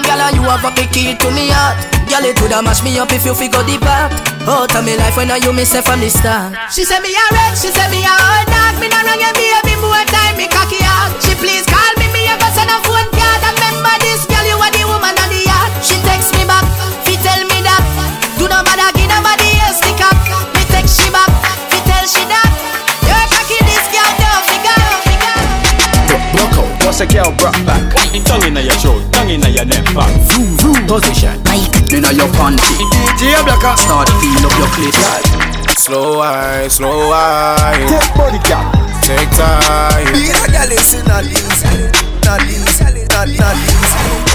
Girl, 0.05 0.21
and 0.21 0.35
you 0.35 0.43
have 0.45 0.65
a 0.65 0.69
big 0.73 0.89
key 0.93 1.15
to 1.17 1.27
me 1.33 1.49
heart. 1.49 1.77
Girl, 2.09 2.25
it 2.25 2.37
woulda 2.41 2.61
mash 2.61 2.83
me 2.83 2.97
up 2.99 3.09
if 3.13 3.25
you 3.25 3.33
figure 3.33 3.63
the 3.65 3.77
back. 3.81 4.13
Out 4.45 4.73
of 4.73 4.85
me 4.85 4.95
life 4.97 5.17
when 5.17 5.29
I 5.29 5.37
you 5.41 5.51
me 5.53 5.65
say 5.65 5.81
from 5.81 5.99
the 6.01 6.09
start. 6.09 6.53
She 6.71 6.85
said 6.85 7.01
me 7.01 7.11
a 7.13 7.25
red, 7.33 7.53
she 7.57 7.69
said 7.73 7.89
me 7.89 8.05
a 8.05 8.13
old 8.13 8.45
dog. 8.47 8.73
Me 8.81 8.87
no 8.89 8.99
run 9.01 9.19
your 9.19 9.33
baby 9.33 9.73
more 9.81 10.05
time, 10.13 10.37
me 10.37 10.45
cocky 10.47 10.79
out. 10.85 11.11
She 11.21 11.33
please 11.37 11.65
call 11.65 11.93
me, 11.97 12.07
me 12.13 12.29
ever 12.29 12.49
send 12.53 12.69
a 12.69 12.77
phone 12.85 13.09
card. 13.13 13.41
And 13.41 13.57
Remember 13.57 13.95
this 14.05 14.23
girl, 14.29 14.45
you 14.45 14.57
are 14.57 14.73
the 14.73 14.83
woman 14.85 15.17
of 15.17 15.27
the 15.33 15.41
yard. 15.43 15.71
She 15.83 15.97
text 16.05 16.31
me 16.37 16.45
back, 16.45 16.63
Block 26.97 27.13
out, 27.13 27.27
what's 27.27 27.37
a 27.37 27.37
girl 27.37 27.37
brought 27.37 27.65
back? 27.67 28.25
Tongue 28.25 28.43
inna 28.43 28.61
your 28.61 28.73
throat, 28.73 29.13
tongue 29.13 29.29
inna 29.29 29.49
your 29.49 29.65
neck 29.65 29.85
back. 29.93 30.09
Vroom 30.31 30.57
vroom 30.57 30.87
position. 30.87 31.37
Inna 31.93 32.11
your 32.11 32.27
panty. 32.33 32.73
DJ 33.17 33.35
Blacka 33.45 33.77
start 33.77 34.09
feel 34.17 34.45
up 34.45 34.57
your 34.57 34.67
clit. 34.73 35.77
Slow 35.77 36.17
wine, 36.17 36.69
slow 36.69 37.09
wine. 37.09 37.87
Take 37.87 38.15
body 38.15 38.39
girl. 38.49 38.65
Take 39.03 39.29
time. 39.37 40.11
Be 40.11 40.31
a 40.31 40.47
girl, 40.49 40.67
listen, 40.69 41.05
not 41.05 41.23
easy, 41.23 41.67
not 42.25 42.41
easy, 42.41 43.05
not 43.09 43.27
not 43.37 43.55
easy. 43.55 44.26